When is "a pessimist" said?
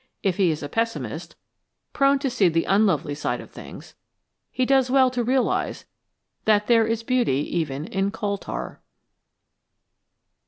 0.63-1.35